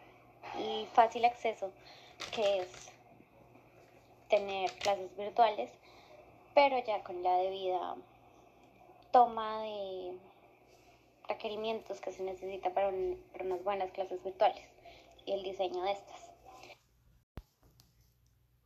fácil 0.94 1.24
acceso 1.24 1.70
que 2.34 2.58
es 2.58 2.90
tener 4.28 4.70
clases 4.72 5.14
virtuales, 5.16 5.70
pero 6.54 6.78
ya 6.84 7.02
con 7.02 7.22
la 7.22 7.36
debida 7.38 7.96
toma 9.10 9.62
de 9.62 10.18
requerimientos 11.28 12.00
que 12.00 12.12
se 12.12 12.22
necesita 12.22 12.72
para, 12.72 12.88
unas 12.88 13.64
buenas 13.64 13.90
clases 13.92 14.22
virtuales 14.22 14.64
y 15.26 15.32
el 15.32 15.42
diseño 15.42 15.82
de 15.82 15.92
estas. 15.92 16.30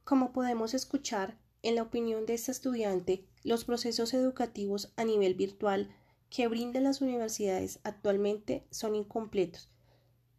Como 0.04 0.32
podemos 0.32 0.74
escuchar, 0.74 1.38
en 1.62 1.76
la 1.76 1.82
opinión 1.82 2.26
de 2.26 2.34
esta 2.34 2.52
estudiante, 2.52 3.24
los 3.42 3.64
procesos 3.64 4.12
educativos 4.12 4.92
a 4.96 5.04
nivel 5.04 5.34
virtual 5.34 5.94
que 6.34 6.48
brindan 6.48 6.82
las 6.82 7.00
universidades 7.00 7.78
actualmente 7.84 8.66
son 8.72 8.96
incompletos, 8.96 9.70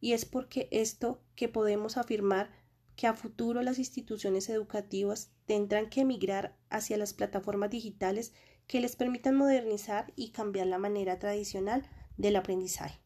y 0.02 0.12
es 0.12 0.26
porque 0.26 0.68
esto 0.70 1.22
que 1.38 1.48
podemos 1.48 1.96
afirmar 1.96 2.52
que 2.98 3.08
a 3.08 3.14
futuro 3.14 3.62
las 3.62 3.80
instituciones 3.80 4.50
educativas 4.50 5.32
tendrán 5.46 5.90
que 5.90 6.02
emigrar 6.02 6.58
hacia 6.70 6.98
las 6.98 7.14
plataformas 7.14 7.70
digitales 7.70 8.34
que 8.68 8.82
les 8.82 8.98
permitan 8.98 9.38
modernizar 9.38 10.12
y 10.18 10.32
cambiar 10.32 10.68
la 10.68 10.80
manera 10.80 11.18
tradicional 11.18 11.90
del 12.18 12.36
aprendizaje. 12.36 13.00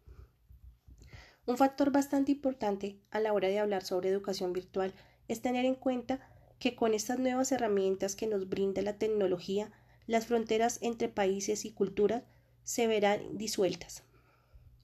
Un 1.45 1.57
factor 1.57 1.91
bastante 1.91 2.31
importante 2.31 3.03
a 3.11 3.19
la 3.19 3.33
hora 3.33 3.49
de 3.49 3.59
hablar 3.59 3.83
sobre 3.83 4.09
educación 4.09 4.51
virtual 4.51 4.95
es 5.27 5.43
tener 5.43 5.65
en 5.65 5.75
cuenta 5.75 6.27
que 6.57 6.75
con 6.75 6.95
estas 6.95 7.19
nuevas 7.19 7.51
herramientas 7.51 8.15
que 8.15 8.25
nos 8.25 8.49
brinda 8.49 8.81
la 8.81 8.97
tecnología, 8.97 9.71
las 10.07 10.25
fronteras 10.25 10.79
entre 10.81 11.07
países 11.07 11.65
y 11.65 11.71
culturas 11.71 12.23
se 12.69 12.85
verán 12.85 13.35
disueltas, 13.35 14.03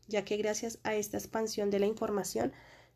ya 0.08 0.26
que 0.26 0.38
gracias 0.38 0.80
a 0.82 0.96
esta 0.96 1.20
expansión 1.20 1.70
de 1.70 1.78
la 1.78 1.86
información 1.86 2.52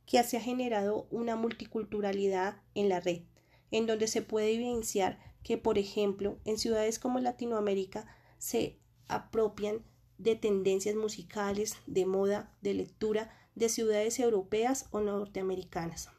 que 0.07 0.23
se 0.23 0.37
ha 0.37 0.41
generado 0.41 1.05
una 1.11 1.35
multiculturalidad 1.35 2.63
en 2.73 2.89
la 2.89 2.99
red, 2.99 3.21
en 3.69 3.85
donde 3.85 4.07
se 4.07 4.23
puede 4.23 4.51
evidenciar 4.51 5.19
que, 5.43 5.59
por 5.59 5.77
ejemplo, 5.77 6.39
en 6.43 6.57
ciudades 6.57 6.97
como 6.97 7.19
Latinoamérica 7.19 8.07
se 8.39 8.79
apropian 9.07 9.85
de 10.17 10.35
tendencias 10.35 10.95
musicales, 10.95 11.75
de 11.85 12.07
moda, 12.07 12.57
de 12.63 12.73
lectura 12.73 13.31
de 13.53 13.69
ciudades 13.69 14.19
europeas 14.19 14.87
o 14.89 15.01
norteamericanas. 15.01 16.09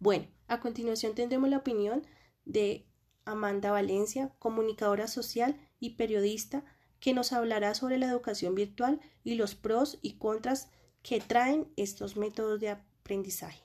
Bueno, 0.00 0.28
a 0.48 0.60
continuación 0.60 1.14
tendremos 1.14 1.50
la 1.50 1.58
opinión 1.58 2.06
de 2.46 2.86
Amanda 3.26 3.70
Valencia, 3.70 4.32
comunicadora 4.38 5.08
social 5.08 5.60
y 5.78 5.96
periodista, 5.96 6.64
que 7.02 7.12
nos 7.14 7.32
hablará 7.32 7.74
sobre 7.74 7.98
la 7.98 8.06
educación 8.06 8.54
virtual 8.54 9.00
y 9.24 9.34
los 9.34 9.56
pros 9.56 9.98
y 10.02 10.14
contras 10.18 10.68
que 11.02 11.20
traen 11.20 11.66
estos 11.76 12.16
métodos 12.16 12.60
de 12.60 12.70
aprendizaje. 12.70 13.60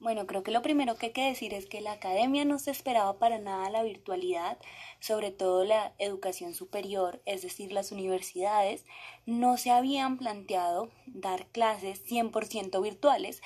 Bueno, 0.00 0.26
creo 0.26 0.42
que 0.42 0.50
lo 0.50 0.60
primero 0.60 0.96
que 0.96 1.06
hay 1.06 1.12
que 1.12 1.26
decir 1.26 1.54
es 1.54 1.66
que 1.66 1.80
la 1.80 1.92
academia 1.92 2.44
no 2.44 2.58
se 2.58 2.72
esperaba 2.72 3.20
para 3.20 3.38
nada 3.38 3.70
la 3.70 3.84
virtualidad, 3.84 4.58
sobre 4.98 5.30
todo 5.30 5.64
la 5.64 5.94
educación 5.98 6.54
superior, 6.54 7.22
es 7.24 7.42
decir, 7.42 7.72
las 7.72 7.92
universidades, 7.92 8.84
no 9.26 9.58
se 9.58 9.70
habían 9.70 10.18
planteado 10.18 10.90
dar 11.06 11.46
clases 11.46 12.04
100% 12.04 12.82
virtuales, 12.82 13.42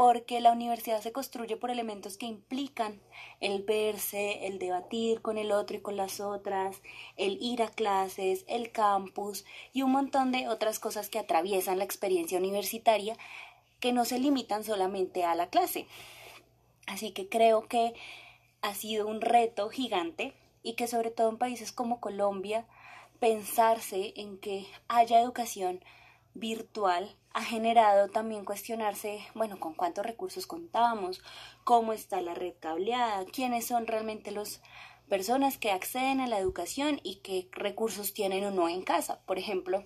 porque 0.00 0.40
la 0.40 0.52
universidad 0.52 1.02
se 1.02 1.12
construye 1.12 1.58
por 1.58 1.70
elementos 1.70 2.16
que 2.16 2.24
implican 2.24 2.98
el 3.40 3.64
verse, 3.64 4.46
el 4.46 4.58
debatir 4.58 5.20
con 5.20 5.36
el 5.36 5.52
otro 5.52 5.76
y 5.76 5.82
con 5.82 5.98
las 5.98 6.20
otras, 6.20 6.80
el 7.18 7.36
ir 7.42 7.62
a 7.62 7.68
clases, 7.68 8.46
el 8.48 8.72
campus 8.72 9.44
y 9.74 9.82
un 9.82 9.92
montón 9.92 10.32
de 10.32 10.48
otras 10.48 10.78
cosas 10.78 11.10
que 11.10 11.18
atraviesan 11.18 11.76
la 11.76 11.84
experiencia 11.84 12.38
universitaria 12.38 13.18
que 13.78 13.92
no 13.92 14.06
se 14.06 14.18
limitan 14.18 14.64
solamente 14.64 15.24
a 15.24 15.34
la 15.34 15.50
clase. 15.50 15.86
Así 16.86 17.10
que 17.10 17.28
creo 17.28 17.68
que 17.68 17.92
ha 18.62 18.72
sido 18.72 19.06
un 19.06 19.20
reto 19.20 19.68
gigante 19.68 20.32
y 20.62 20.76
que 20.76 20.86
sobre 20.86 21.10
todo 21.10 21.28
en 21.28 21.36
países 21.36 21.72
como 21.72 22.00
Colombia, 22.00 22.64
pensarse 23.18 24.14
en 24.16 24.38
que 24.38 24.66
haya 24.88 25.20
educación 25.20 25.84
virtual 26.32 27.14
ha 27.32 27.44
generado 27.44 28.08
también 28.08 28.44
cuestionarse, 28.44 29.20
bueno, 29.34 29.60
con 29.60 29.74
cuántos 29.74 30.04
recursos 30.04 30.46
contamos, 30.46 31.22
cómo 31.64 31.92
está 31.92 32.20
la 32.20 32.34
red 32.34 32.54
cableada, 32.58 33.24
quiénes 33.26 33.66
son 33.66 33.86
realmente 33.86 34.30
las 34.32 34.60
personas 35.08 35.58
que 35.58 35.70
acceden 35.70 36.20
a 36.20 36.26
la 36.26 36.38
educación 36.38 37.00
y 37.02 37.16
qué 37.16 37.48
recursos 37.52 38.14
tienen 38.14 38.44
o 38.44 38.50
no 38.50 38.68
en 38.68 38.82
casa. 38.82 39.20
Por 39.26 39.38
ejemplo, 39.38 39.84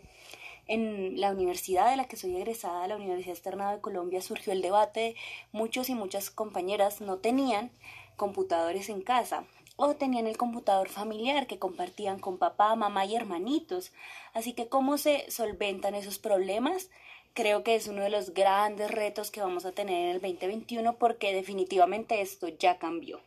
en 0.67 1.21
la 1.21 1.31
universidad 1.31 1.91
de 1.91 1.97
la 1.97 2.07
que 2.07 2.17
soy 2.17 2.37
egresada, 2.37 2.89
la 2.89 2.97
Universidad 2.97 3.35
Externada 3.35 3.75
de 3.75 3.81
Colombia, 3.83 4.23
surgió 4.23 4.53
el 4.53 4.63
debate, 4.63 5.15
muchos 5.53 5.91
y 5.91 5.95
muchas 5.95 6.31
compañeras 6.31 7.01
no 7.03 7.19
tenían 7.19 7.71
computadores 8.17 8.89
en 8.89 9.03
casa 9.03 9.45
o 9.77 9.95
tenían 9.97 10.27
el 10.27 10.37
computador 10.37 10.89
familiar 10.89 11.47
que 11.47 11.59
compartían 11.59 12.19
con 12.19 12.39
papá, 12.39 12.75
mamá 12.77 13.05
y 13.05 13.17
hermanitos. 13.17 13.93
Así 14.33 14.53
que 14.53 14.69
cómo 14.69 14.99
se 14.99 15.31
solventan 15.31 15.95
esos 15.95 16.19
problemas 16.19 16.91
creo 17.35 17.63
que 17.63 17.75
es 17.75 17.89
uno 17.89 18.03
de 18.03 18.11
los 18.11 18.33
grandes 18.33 18.91
retos 18.91 19.31
que 19.31 19.41
vamos 19.41 19.65
a 19.67 19.73
tener 19.73 20.05
en 20.05 20.11
el 20.17 20.21
2021 20.21 20.97
porque 20.99 21.35
definitivamente 21.35 22.21
esto 22.21 22.49
ya 22.49 22.79
cambió. 22.79 23.21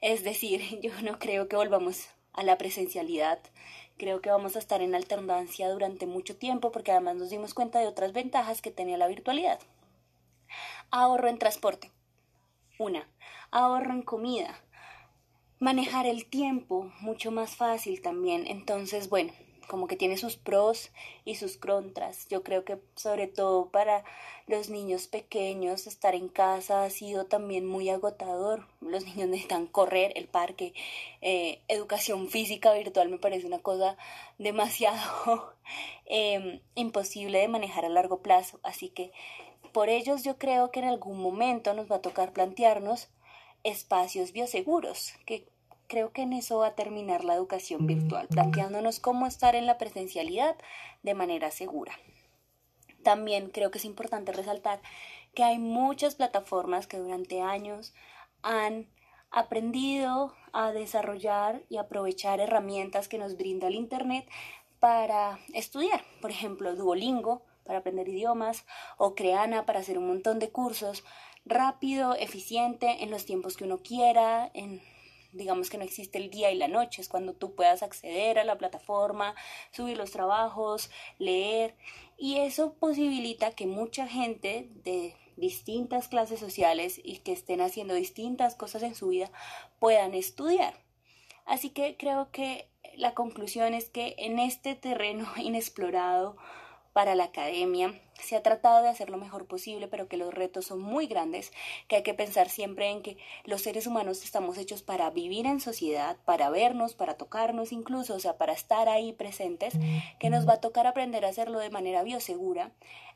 Es 0.00 0.24
decir, 0.24 0.80
yo 0.82 0.92
no 1.02 1.18
creo 1.18 1.48
que 1.48 1.56
volvamos 1.56 2.08
a 2.32 2.42
la 2.42 2.58
presencialidad 2.58 3.38
Creo 3.98 4.20
que 4.20 4.30
vamos 4.30 4.56
a 4.56 4.58
estar 4.58 4.82
en 4.82 4.94
alternancia 4.94 5.70
durante 5.70 6.04
mucho 6.04 6.36
tiempo 6.36 6.70
porque 6.70 6.92
además 6.92 7.16
nos 7.16 7.30
dimos 7.30 7.54
cuenta 7.54 7.78
de 7.78 7.86
otras 7.86 8.12
ventajas 8.12 8.60
que 8.60 8.70
tenía 8.70 8.98
la 8.98 9.08
virtualidad. 9.08 9.58
Ahorro 10.90 11.28
en 11.28 11.38
transporte. 11.38 11.90
Una. 12.78 13.08
Ahorro 13.50 13.92
en 13.92 14.02
comida. 14.02 14.60
Manejar 15.60 16.04
el 16.04 16.26
tiempo 16.26 16.92
mucho 17.00 17.30
más 17.30 17.56
fácil 17.56 18.02
también. 18.02 18.46
Entonces, 18.46 19.08
bueno, 19.08 19.32
como 19.68 19.86
que 19.86 19.96
tiene 19.96 20.16
sus 20.16 20.36
pros 20.36 20.90
y 21.24 21.36
sus 21.36 21.56
contras. 21.56 22.26
Yo 22.28 22.42
creo 22.42 22.64
que 22.64 22.78
sobre 22.94 23.26
todo 23.26 23.70
para 23.70 24.04
los 24.46 24.70
niños 24.70 25.08
pequeños 25.08 25.86
estar 25.86 26.14
en 26.14 26.28
casa 26.28 26.84
ha 26.84 26.90
sido 26.90 27.26
también 27.26 27.66
muy 27.66 27.88
agotador. 27.90 28.66
Los 28.80 29.04
niños 29.06 29.28
necesitan 29.28 29.66
correr, 29.66 30.12
el 30.16 30.28
parque, 30.28 30.72
eh, 31.20 31.60
educación 31.68 32.28
física 32.28 32.72
virtual 32.72 33.08
me 33.08 33.18
parece 33.18 33.46
una 33.46 33.58
cosa 33.58 33.96
demasiado 34.38 35.54
em, 36.06 36.60
imposible 36.74 37.38
de 37.38 37.48
manejar 37.48 37.84
a 37.84 37.88
largo 37.88 38.22
plazo. 38.22 38.60
Así 38.62 38.88
que 38.88 39.12
por 39.72 39.88
ellos 39.88 40.22
yo 40.22 40.38
creo 40.38 40.70
que 40.70 40.80
en 40.80 40.86
algún 40.86 41.20
momento 41.20 41.74
nos 41.74 41.90
va 41.90 41.96
a 41.96 42.02
tocar 42.02 42.32
plantearnos 42.32 43.08
espacios 43.64 44.32
bioseguros, 44.32 45.12
creo 45.86 46.12
que 46.12 46.22
en 46.22 46.32
eso 46.32 46.58
va 46.58 46.68
a 46.68 46.74
terminar 46.74 47.24
la 47.24 47.34
educación 47.34 47.86
virtual, 47.86 48.28
planteándonos 48.28 49.00
cómo 49.00 49.26
estar 49.26 49.54
en 49.54 49.66
la 49.66 49.78
presencialidad 49.78 50.56
de 51.02 51.14
manera 51.14 51.50
segura. 51.50 51.92
También 53.02 53.50
creo 53.50 53.70
que 53.70 53.78
es 53.78 53.84
importante 53.84 54.32
resaltar 54.32 54.80
que 55.34 55.44
hay 55.44 55.58
muchas 55.58 56.14
plataformas 56.14 56.86
que 56.86 56.98
durante 56.98 57.40
años 57.40 57.94
han 58.42 58.88
aprendido 59.30 60.34
a 60.52 60.72
desarrollar 60.72 61.62
y 61.68 61.76
aprovechar 61.76 62.40
herramientas 62.40 63.08
que 63.08 63.18
nos 63.18 63.36
brinda 63.36 63.68
el 63.68 63.74
Internet 63.74 64.28
para 64.80 65.38
estudiar. 65.52 66.02
Por 66.20 66.30
ejemplo, 66.30 66.74
Duolingo 66.74 67.42
para 67.64 67.80
aprender 67.80 68.08
idiomas 68.08 68.64
o 68.96 69.14
Creana 69.14 69.66
para 69.66 69.80
hacer 69.80 69.98
un 69.98 70.06
montón 70.06 70.38
de 70.38 70.50
cursos 70.50 71.04
rápido, 71.44 72.14
eficiente, 72.14 73.02
en 73.02 73.10
los 73.10 73.24
tiempos 73.24 73.56
que 73.56 73.64
uno 73.64 73.78
quiera, 73.78 74.50
en 74.54 74.80
digamos 75.32 75.70
que 75.70 75.78
no 75.78 75.84
existe 75.84 76.18
el 76.18 76.30
día 76.30 76.50
y 76.50 76.56
la 76.56 76.68
noche, 76.68 77.02
es 77.02 77.08
cuando 77.08 77.34
tú 77.34 77.54
puedas 77.54 77.82
acceder 77.82 78.38
a 78.38 78.44
la 78.44 78.58
plataforma, 78.58 79.34
subir 79.72 79.96
los 79.96 80.10
trabajos, 80.10 80.90
leer, 81.18 81.76
y 82.16 82.38
eso 82.38 82.74
posibilita 82.74 83.52
que 83.52 83.66
mucha 83.66 84.06
gente 84.06 84.68
de 84.84 85.14
distintas 85.36 86.08
clases 86.08 86.40
sociales 86.40 87.00
y 87.02 87.18
que 87.18 87.32
estén 87.32 87.60
haciendo 87.60 87.94
distintas 87.94 88.54
cosas 88.54 88.82
en 88.82 88.94
su 88.94 89.08
vida 89.08 89.30
puedan 89.78 90.14
estudiar. 90.14 90.74
Así 91.44 91.70
que 91.70 91.96
creo 91.96 92.30
que 92.32 92.68
la 92.96 93.14
conclusión 93.14 93.74
es 93.74 93.88
que 93.88 94.14
en 94.18 94.38
este 94.38 94.74
terreno 94.74 95.26
inexplorado 95.36 96.36
para 96.96 97.14
la 97.14 97.24
academia. 97.24 97.92
Se 98.14 98.36
ha 98.36 98.42
tratado 98.42 98.82
de 98.82 98.88
hacer 98.88 99.10
lo 99.10 99.18
mejor 99.18 99.44
posible, 99.44 99.86
pero 99.86 100.08
que 100.08 100.16
los 100.16 100.32
retos 100.32 100.64
son 100.64 100.80
muy 100.80 101.06
grandes, 101.06 101.52
que 101.88 101.96
hay 101.96 102.02
que 102.02 102.14
pensar 102.14 102.48
siempre 102.48 102.88
en 102.88 103.02
que 103.02 103.18
los 103.44 103.60
seres 103.60 103.86
humanos 103.86 104.24
estamos 104.24 104.56
hechos 104.56 104.82
para 104.82 105.10
vivir 105.10 105.44
en 105.44 105.60
sociedad, 105.60 106.16
para 106.24 106.48
vernos, 106.48 106.94
para 106.94 107.18
tocarnos 107.18 107.70
incluso, 107.70 108.14
o 108.14 108.18
sea, 108.18 108.38
para 108.38 108.54
estar 108.54 108.88
ahí 108.88 109.12
presentes, 109.12 109.74
que 110.18 110.30
nos 110.30 110.48
va 110.48 110.54
a 110.54 110.60
tocar 110.62 110.86
aprender 110.86 111.26
a 111.26 111.28
hacerlo 111.28 111.58
de 111.58 111.68
manera 111.68 112.02
biosegura 112.02 112.70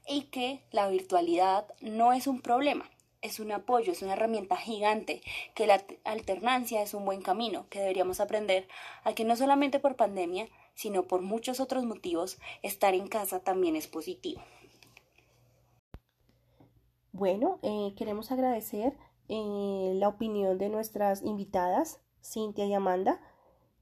y 0.07 0.25
que 0.25 0.61
la 0.73 0.87
virtualidad 0.89 1.65
no 1.81 2.13
es 2.13 2.27
un 2.27 2.43
problema, 2.43 2.91
es 3.23 3.41
un 3.41 3.51
apoyo, 3.51 3.93
es 3.93 4.03
una 4.03 4.13
herramienta 4.13 4.59
gigante, 4.59 5.23
que 5.55 5.67
la 5.67 5.83
alternancia 6.05 6.83
es 6.83 6.93
un 6.93 7.07
buen 7.07 7.23
camino, 7.23 7.67
que 7.71 7.81
deberíamos 7.81 8.21
aprender 8.21 8.69
a 9.05 9.15
que 9.15 9.25
no 9.25 9.37
solamente 9.37 9.79
por 9.79 9.97
pandemia, 9.97 10.49
sino 10.75 11.05
por 11.05 11.23
muchos 11.23 11.61
otros 11.61 11.85
motivos, 11.85 12.39
estar 12.62 12.95
en 12.95 13.09
casa 13.09 13.41
también 13.41 13.77
es 13.77 13.87
positivo. 13.87 14.41
Bueno, 17.12 17.59
eh, 17.62 17.93
queremos 17.97 18.31
agradecer 18.31 18.97
eh, 19.29 19.93
la 19.97 20.09
opinión 20.09 20.59
de 20.59 20.69
nuestras 20.69 21.23
invitadas, 21.23 22.00
Cintia 22.23 22.67
y 22.67 22.75
Amanda, 22.75 23.21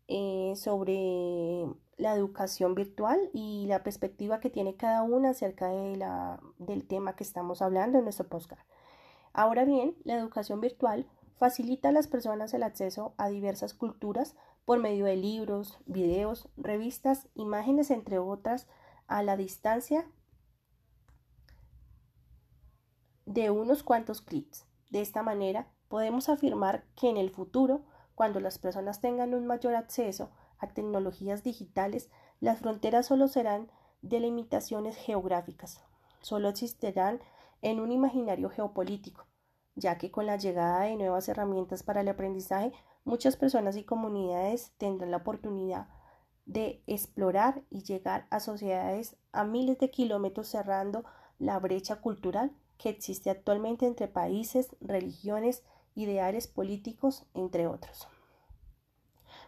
eh, 0.08 0.54
sobre 0.56 1.66
la 1.98 2.14
educación 2.14 2.74
virtual 2.74 3.18
y 3.34 3.66
la 3.66 3.82
perspectiva 3.82 4.40
que 4.40 4.50
tiene 4.50 4.76
cada 4.76 5.02
una 5.02 5.30
acerca 5.30 5.68
de 5.68 5.96
la, 5.96 6.40
del 6.58 6.86
tema 6.86 7.14
que 7.14 7.24
estamos 7.24 7.60
hablando 7.60 7.98
en 7.98 8.04
nuestro 8.04 8.26
podcast. 8.28 8.62
Ahora 9.32 9.64
bien, 9.64 9.94
la 10.04 10.14
educación 10.16 10.60
virtual 10.60 11.06
facilita 11.36 11.90
a 11.90 11.92
las 11.92 12.08
personas 12.08 12.54
el 12.54 12.62
acceso 12.62 13.14
a 13.18 13.28
diversas 13.28 13.74
culturas 13.74 14.34
por 14.68 14.80
medio 14.80 15.06
de 15.06 15.16
libros, 15.16 15.78
videos, 15.86 16.46
revistas, 16.58 17.26
imágenes, 17.34 17.90
entre 17.90 18.18
otras, 18.18 18.68
a 19.06 19.22
la 19.22 19.38
distancia 19.38 20.06
de 23.24 23.48
unos 23.48 23.82
cuantos 23.82 24.20
clics. 24.20 24.66
De 24.90 25.00
esta 25.00 25.22
manera, 25.22 25.72
podemos 25.88 26.28
afirmar 26.28 26.84
que 26.96 27.08
en 27.08 27.16
el 27.16 27.30
futuro, 27.30 27.86
cuando 28.14 28.40
las 28.40 28.58
personas 28.58 29.00
tengan 29.00 29.32
un 29.32 29.46
mayor 29.46 29.74
acceso 29.74 30.32
a 30.58 30.68
tecnologías 30.68 31.42
digitales, 31.42 32.10
las 32.38 32.58
fronteras 32.58 33.06
solo 33.06 33.26
serán 33.28 33.70
delimitaciones 34.02 34.96
geográficas, 34.96 35.82
solo 36.20 36.50
existirán 36.50 37.20
en 37.62 37.80
un 37.80 37.90
imaginario 37.90 38.50
geopolítico, 38.50 39.24
ya 39.76 39.96
que 39.96 40.10
con 40.10 40.26
la 40.26 40.36
llegada 40.36 40.82
de 40.82 40.96
nuevas 40.96 41.26
herramientas 41.26 41.82
para 41.82 42.02
el 42.02 42.08
aprendizaje, 42.08 42.74
muchas 43.04 43.36
personas 43.36 43.76
y 43.76 43.84
comunidades 43.84 44.72
tendrán 44.78 45.10
la 45.10 45.18
oportunidad 45.18 45.88
de 46.46 46.82
explorar 46.86 47.62
y 47.70 47.82
llegar 47.82 48.26
a 48.30 48.40
sociedades 48.40 49.16
a 49.32 49.44
miles 49.44 49.78
de 49.78 49.90
kilómetros 49.90 50.48
cerrando 50.48 51.04
la 51.38 51.58
brecha 51.58 51.96
cultural 51.96 52.52
que 52.78 52.88
existe 52.88 53.28
actualmente 53.28 53.86
entre 53.86 54.08
países, 54.08 54.74
religiones, 54.80 55.62
ideales 55.94 56.46
políticos, 56.46 57.26
entre 57.34 57.66
otros. 57.66 58.08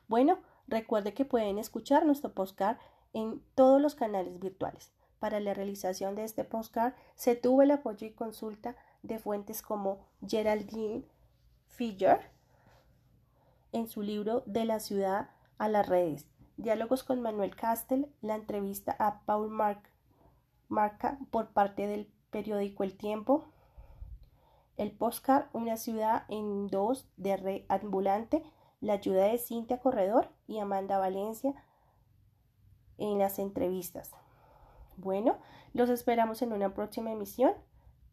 Bueno, 0.08 0.40
recuerde 0.66 1.14
que 1.14 1.24
pueden 1.24 1.58
escuchar 1.58 2.04
nuestro 2.04 2.32
postcard 2.34 2.76
en 3.12 3.42
todos 3.54 3.80
los 3.80 3.94
canales 3.94 4.38
virtuales. 4.38 4.92
Para 5.18 5.40
la 5.40 5.54
realización 5.54 6.14
de 6.16 6.24
este 6.24 6.44
postcard 6.44 6.94
se 7.14 7.36
tuvo 7.36 7.62
el 7.62 7.70
apoyo 7.70 8.06
y 8.06 8.12
consulta 8.12 8.76
de 9.02 9.18
fuentes 9.18 9.62
como 9.62 10.06
Geraldine 10.26 11.04
Figger 11.68 12.30
en 13.72 13.88
su 13.88 14.02
libro 14.02 14.42
De 14.46 14.64
la 14.64 14.80
ciudad 14.80 15.30
a 15.58 15.68
las 15.68 15.88
redes, 15.88 16.26
diálogos 16.56 17.04
con 17.04 17.20
Manuel 17.20 17.54
Castel, 17.54 18.08
la 18.20 18.34
entrevista 18.34 18.96
a 18.98 19.20
Paul 19.26 19.50
Marca 20.68 21.18
por 21.30 21.48
parte 21.48 21.86
del 21.86 22.10
periódico 22.30 22.84
El 22.84 22.96
Tiempo, 22.96 23.44
el 24.76 24.92
postcard 24.92 25.46
Una 25.52 25.76
ciudad 25.76 26.24
en 26.28 26.68
dos 26.68 27.08
de 27.16 27.36
Red 27.36 27.62
Ambulante, 27.68 28.42
la 28.80 28.94
ayuda 28.94 29.24
de 29.24 29.38
Cintia 29.38 29.78
Corredor 29.78 30.30
y 30.46 30.58
Amanda 30.58 30.98
Valencia 30.98 31.54
en 32.96 33.18
las 33.18 33.38
entrevistas. 33.38 34.12
Bueno, 34.96 35.38
los 35.72 35.88
esperamos 35.90 36.42
en 36.42 36.52
una 36.52 36.74
próxima 36.74 37.10
emisión. 37.10 37.52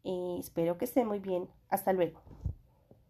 Y 0.02 0.38
espero 0.40 0.78
que 0.78 0.86
estén 0.86 1.06
muy 1.06 1.18
bien. 1.18 1.48
Hasta 1.68 1.92
luego. 1.92 2.20